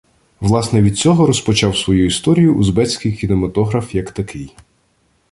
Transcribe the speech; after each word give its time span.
Власне 0.39 0.81
від 0.81 0.97
цього 0.97 1.27
розпочав 1.27 1.77
свою 1.77 2.05
історію 2.05 2.55
узбецький 2.55 3.13
кінематограф 3.13 3.95
як 3.95 4.11
такий. 4.11 4.55